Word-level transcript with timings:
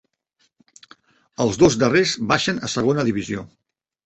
Els 1.45 1.59
dos 1.65 1.77
darrers 1.83 2.15
baixen 2.33 2.63
a 2.69 2.71
segona 2.79 3.05
divisió. 3.13 3.47